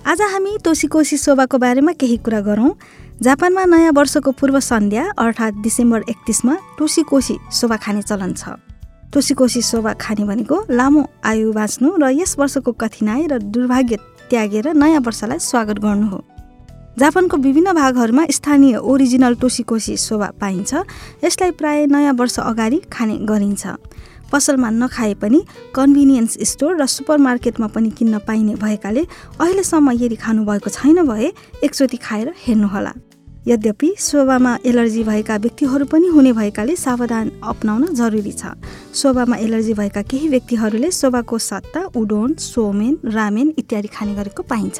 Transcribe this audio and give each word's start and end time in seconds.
आज 0.00 0.20
हामी 0.22 0.56
तोसिकोसी 0.64 1.16
शोभाको 1.16 1.58
बारेमा 1.58 1.92
केही 1.92 2.16
कुरा 2.24 2.40
गरौँ। 2.40 2.72
जापानमा 3.20 3.64
नयाँ 3.64 3.92
वर्षको 3.92 4.30
पूर्व 4.32 4.58
सन्ध्या 4.60 5.04
अर्थात् 5.12 5.60
डिसेम्बर 5.62 6.04
एकतिसमा 6.08 6.54
टोसिकोसी 6.78 7.36
शोभा 7.52 7.76
खाने 7.76 8.02
चलन 8.02 8.32
छ। 8.32 8.56
टोसिकोसी 9.12 9.62
शोभा 9.62 9.92
खाने 10.00 10.24
भनेको 10.24 10.56
लामो 10.72 11.04
आयु 11.20 11.52
बाँच्नु 11.52 11.88
र 12.00 12.10
यस 12.16 12.34
वर्षको 12.38 12.72
कठिनाई 12.72 13.26
र 13.28 13.38
दुर्भाग्य 13.44 13.96
त्यागेर 14.30 14.72
नयाँ 14.72 15.00
वर्षलाई 15.04 15.38
स्वागत 15.38 15.78
गर्नु 15.84 16.06
हो। 16.08 16.24
जापानको 16.96 17.36
विभिन्न 17.36 17.72
भागहरूमा 17.76 18.24
स्थानीय 18.32 18.76
ओरिजिनल 18.80 19.34
टोसिकोसी 19.36 19.96
शोभा 19.96 20.28
पाइन्छ। 20.40 20.74
यसलाई 21.24 21.50
प्राय 21.60 21.86
नयाँ 21.86 22.14
वर्ष 22.16 22.38
अगाडि 22.40 22.80
खाने 22.88 23.16
गरिन्छ। 23.28 23.66
पसलमा 24.32 24.70
नखाए 24.72 25.14
पनि 25.22 25.40
कन्भिनियन्स 25.74 26.38
स्टोर 26.50 26.80
र 26.82 26.86
सुपरमार्केटमा 26.86 27.66
पनि 27.66 27.90
किन्न 27.90 28.18
पाइने 28.26 28.54
भएकाले 28.56 29.06
अहिलेसम्म 29.40 29.90
यदि 29.92 30.16
खानुभएको 30.16 30.70
छैन 30.70 31.06
भए 31.06 31.32
एकचोटि 31.64 31.96
खाएर 31.96 32.34
हेर्नुहोला। 32.46 32.92
यद्यपि 33.48 33.88
शोभामा 33.98 34.52
एलर्जी 34.66 35.02
भएका 35.04 35.36
व्यक्तिहरू 35.36 35.84
पनि 35.86 36.06
हुने 36.06 36.32
भएकाले 36.32 36.76
सावधान 36.76 37.30
अप्नाउन 37.42 37.94
जरुरी 37.94 38.32
छ। 38.32 38.52
शोभामा 38.94 39.36
एलर्जी 39.36 39.74
भएका 39.74 40.02
केही 40.02 40.28
व्यक्तिहरूले 40.28 40.90
शोभाको 40.90 41.38
सट्टा 41.40 41.82
उडोन 41.96 42.34
सोमेन 42.38 42.98
रामेन 43.08 43.54
इत्यादि 43.58 43.88
खाने 43.88 44.14
गरेको 44.14 44.42
पाइन्छ। 44.44 44.78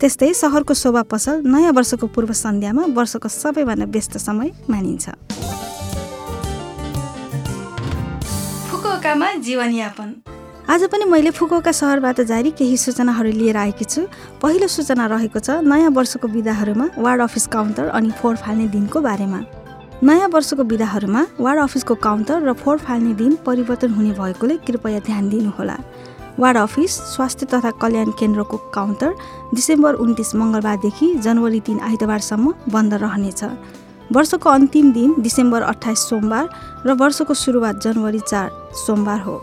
त्यस्तै 0.00 0.32
सहरको 0.34 0.74
शोभा 0.74 1.02
पसल 1.08 1.40
नयाँ 1.46 1.72
वर्षको 1.72 2.06
पूर्व 2.12 2.32
सन्ध्यामा 2.36 2.84
वर्षको 2.92 3.28
सबैभन्दा 3.32 3.86
व्यस्त 3.88 4.16
समय 4.20 4.52
मानिन्छ। 4.70 5.08
फुकुओकामा 8.96 9.32
जीवनयापन। 9.44 10.08
आज 10.72 10.82
पनि 10.88 11.04
मैले 11.04 11.30
फुकुओका 11.30 11.72
सहरबाट 11.72 12.20
जारी 12.22 12.50
केही 12.50 12.76
सूचनाहरू 12.76 13.30
लिएर 13.30 13.56
आएकी 13.56 13.84
छु। 13.84 14.00
पहिलो 14.40 14.66
सूचना 14.66 15.06
रहेको 15.12 15.38
छ 15.38 15.60
नयाँ 15.62 15.90
वर्षको 15.92 16.28
विधाहरूमा 16.28 16.86
वार्ड 16.96 17.20
अफिस 17.22 17.46
काउन्टर 17.52 17.88
अनि 17.92 18.10
फोहोर 18.16 18.36
फाल्ने 18.40 18.66
दिनको 18.72 19.00
बारेमा। 19.04 19.40
नयाँ 20.00 20.28
वर्षको 20.32 20.64
विधाहरूमा 20.64 21.26
वार्ड 21.36 21.60
अफिसको 21.60 21.94
काउन्टर 22.00 22.40
र 22.40 22.52
फोहोर 22.56 22.78
फाल्ने 22.80 23.12
दिन 23.20 23.36
परिवर्तन 23.44 23.90
हुने 23.92 24.12
भएकोले 24.16 24.56
कृपया 24.64 24.98
ध्यान 25.04 25.28
दिनुहोला। 25.28 25.76
वार्ड 26.40 26.56
अफिस 26.56 26.92
स्वास्थ्य 27.12 27.46
तथा 27.52 27.70
कल्याण 27.76 28.10
केन्द्रको 28.16 28.56
काउन्टर 28.72 29.12
डिसेम्बर 29.54 29.94
उन्तिस 30.00 30.34
मङ्गलबारदेखि 30.34 31.14
जनवरी 31.20 31.60
तिन 31.68 31.80
आइतबारसम्म 31.84 32.54
बन्द 32.72 32.94
रहनेछ। 33.04 33.44
वर्षको 34.12 34.50
अन्तिम 34.50 34.92
दिन 34.92 35.14
डिसेम्बर 35.18 35.62
अठाइस 35.64 35.98
सोमबार 36.08 36.48
र 36.86 36.92
वर्षको 36.94 37.34
सुरुवात 37.34 37.80
जनवरी 37.82 38.20
चार 38.20 38.50
सोमबार 38.76 39.20
हो। 39.20 39.36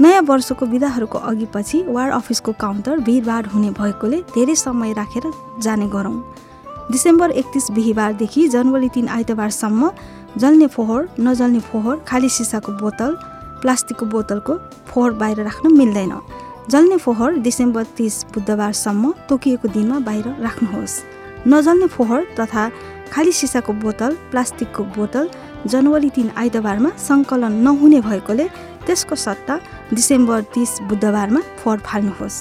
नयाँ 0.00 0.22
वर्षको 0.22 0.66
विधाहरूको 0.66 1.18
अघि 1.20 1.46
पछि 1.54 1.82
वार्ड 1.88 2.12
अफिसको 2.14 2.52
काउन्टर 2.60 2.98
भिडभाड 3.00 3.46
हुने 3.46 3.70
भएकोले 3.72 4.20
धेरै 4.34 4.54
समय 4.56 4.92
राखेर 4.92 5.32
जाने 5.62 5.88
गरौँ। 5.88 6.16
डिसेम्बर 6.90 7.30
एकतिस 7.32 7.70
बिहिबारदेखि 7.70 8.46
जनवरी 8.48 8.88
तिन 8.88 9.08
आइतबारसम्म 9.08 9.90
जल्ने 10.38 10.66
फोहोर 10.66 11.08
नजल्ने 11.20 11.60
फोहोर 11.62 12.04
खाली 12.08 12.28
सिसाको 12.28 12.72
बोतल 12.80 13.16
प्लास्टिकको 13.62 14.06
बोतलको 14.06 14.54
फोहोर 14.86 15.12
बाहिर 15.12 15.40
राख्न 15.44 15.72
मिल्दैन। 15.72 16.12
जल्ने 16.70 16.96
फोहोर 16.96 17.32
डिसेम्बर 17.40 17.84
तिस 17.96 18.24
बुधबारसम्म 18.34 19.12
तोकिएको 19.28 19.68
दिनमा 19.68 19.98
बाहिर 20.00 20.28
राख्नुहोस्। 20.40 21.00
नजल्ने 21.48 21.86
फोहोर 21.86 22.26
तथा 22.40 22.70
खाली 23.12 23.32
सिसाको 23.32 23.72
बोतल 23.84 24.12
प्लास्टिकको 24.30 24.82
बोतल 24.96 25.28
जनवरी 25.66 26.10
तिन 26.16 26.30
आइतबारमा 26.36 26.90
सङ्कलन 26.98 27.52
नहुने 27.66 28.00
भएकोले 28.00 28.46
त्यसको 28.86 29.14
सट्टा 29.16 29.54
डिसेम्बर 29.92 30.40
तिस 30.54 30.70
बुधबारमा 30.88 31.40
फोहोर 31.60 31.78
फाल्नुहोस्। 31.86 32.36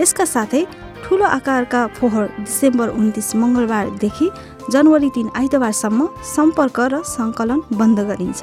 यसका 0.00 0.24
साथै 0.34 0.62
ठुलो 1.04 1.24
आकारका 1.38 1.80
फोहोर 1.98 2.24
डिसेम्बर 2.38 2.88
उन्तिस 2.98 3.28
मङ्गलबारदेखि 3.36 4.26
जनवरी 4.72 5.10
तिन 5.16 5.28
आइतबारसम्म 5.40 6.00
सम्पर्क 6.34 6.78
र 6.92 6.94
सङ्कलन 7.06 7.60
बन्द 7.78 7.98
गरिन्छ। 8.08 8.42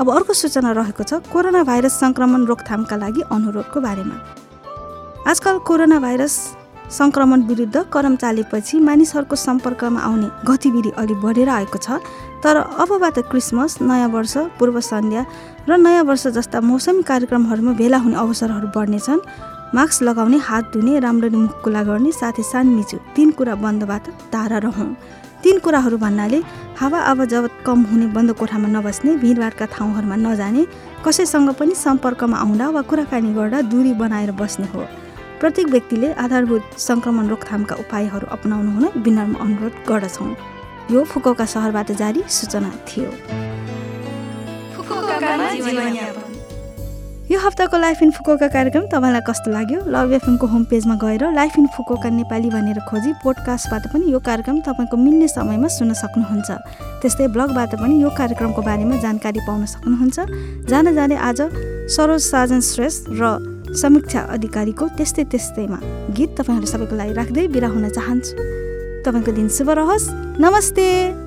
अब 0.00 0.06
अर्को 0.10 0.32
सूचना 0.32 0.72
रहेको 0.72 1.02
छ 1.04 1.12
कोरोना 1.32 1.62
भाइरस 1.68 1.94
सङ्क्रमण 2.00 2.44
रोकथामका 2.50 2.96
लागि 2.96 3.22
अनुरोधको 3.30 3.78
बारेमा। 3.80 4.16
आजकल 5.30 5.58
कोरोना 5.68 5.98
भाइरस 6.00 6.34
सङ्क्रमण 6.90 7.42
विरुद्ध 7.48 7.84
करम 7.92 8.16
चालेपछि 8.16 8.78
मानिसहरूको 8.80 9.36
सम्पर्कमा 9.36 10.00
आउने 10.00 10.28
गतिविधि 10.48 10.90
अलि 10.98 11.14
बढेर 11.22 11.48
आएको 11.48 11.78
छ। 11.78 12.02
तर 12.42 12.56
अबबाट 12.56 13.18
क्रिसमस 13.30 13.78
नयाँ 13.82 14.08
वर्ष 14.08 14.36
पूर्व 14.58 14.80
सन्ध्या 14.82 15.24
र 15.68 15.76
नयाँ 15.78 16.04
वर्ष 16.04 16.26
जस्ता 16.36 16.60
मौसमी 16.60 17.02
कार्यक्रमहरूमा 17.02 17.72
भेला 17.80 17.98
हुने 18.04 18.16
अवसरहरू 18.16 18.68
बढ्नेछन्। 18.76 19.20
मास्क 19.74 20.02
लगाउने 20.02 20.36
हात 20.36 20.64
धुने 20.72 20.98
राम्ररी 21.00 21.36
मुख 21.36 21.62
कुला 21.64 21.82
गर्ने 21.82 22.12
साथै 22.12 22.42
सानमिचु 22.42 22.96
तिन 23.16 23.30
कुरा 23.38 23.54
बन्दबाट 23.56 24.04
टाढा 24.32 24.58
रहौँ। 24.68 24.90
तिन 25.42 25.58
कुराहरू 25.58 25.96
भन्नाले 25.98 26.38
हावा 26.78 26.98
आवाजावत 27.10 27.52
कम 27.66 27.82
हुने 27.90 28.06
बन्द 28.12 28.32
कोठामा 28.38 28.68
नबस्ने 28.68 29.16
भिडभाडका 29.16 29.66
ठाउँहरूमा 29.74 30.16
नजाने 30.16 30.62
कसैसँग 31.04 31.50
पनि 31.58 31.74
सम्पर्कमा 31.74 32.36
आउँदा 32.36 32.68
वा 32.68 32.82
कुराकानी 32.82 33.32
गर्दा 33.34 33.60
दूरी 33.70 33.92
बनाएर 33.94 34.30
बस्ने 34.38 34.66
हो। 34.74 34.84
प्रत्येक 35.42 35.68
व्यक्तिले 35.70 36.08
आधारभूत 36.22 36.78
सङ्क्रमण 36.78 37.28
रोकथामका 37.28 37.74
उपायहरू 37.82 38.26
अपनाउनु 38.30 38.70
हुन 38.72 39.02
विनम्र 39.02 39.40
अनुरोध 39.42 39.74
गर्दछौँ। 39.88 40.30
यो 40.94 41.02
फुकौका 41.02 41.44
सहरबाट 41.44 41.90
जारी 41.98 42.22
सूचना 42.30 42.70
थियो। 42.86 43.10
यो 47.30 47.38
हप्ताको 47.38 47.76
लाइफ 47.78 48.02
इन 48.02 48.10
फुकोका 48.14 48.48
कार्यक्रम 48.54 48.86
तपाईँलाई 48.86 49.20
कस्तो 49.26 49.50
लाग्यो? 49.50 49.80
लभ 49.90 50.12
एफएमको 50.12 50.46
होम 50.46 50.64
पेजमा 50.70 50.94
गएर 51.02 51.34
लाइफ 51.34 51.58
इन 51.58 51.66
फुकोका 51.74 52.08
नेपाली 52.22 52.50
भनेर 52.54 52.78
खोजी 52.86 53.12
पोडकास्टबाट 53.26 53.86
पनि 53.92 54.12
यो 54.12 54.18
कार्यक्रम 54.22 54.60
तपाईँको 54.62 54.96
मिल्ने 54.96 55.28
समयमा 55.28 55.68
सुन्न 55.74 55.92
सक्नुहुन्छ। 56.02 56.50
त्यस्तै 57.02 57.26
ब्लगबाट 57.34 57.74
पनि 57.82 57.94
यो 58.02 58.10
कार्यक्रमको 58.14 58.62
बारेमा 58.62 58.96
जानकारी 59.02 59.40
पाउन 59.42 59.66
सक्नुहुन्छ। 59.66 60.70
जान 60.70 60.94
जाने 60.94 61.16
आज 61.18 61.40
सरोज 61.96 62.22
साजन 62.30 62.60
श्रेष्ठ 62.62 63.10
र 63.18 63.51
समीक्षा 63.76 64.20
अधिकारीको 64.20 64.88
त्यस्तै 64.88 65.24
त्यस्तैमा 65.24 65.78
गीत 66.16 66.30
तपाईँहरू 66.40 66.66
सबैको 66.66 66.96
लागि 66.96 67.12
राख्दै 67.12 67.46
बिरा 67.48 67.68
हुन 67.68 67.88
चाहन्छु। 67.88 68.32
तपाईँको 69.02 69.32
दिन 69.32 69.48
शुभ 69.48 69.70
रहोस्। 69.70 70.06
नमस्ते! 70.40 71.21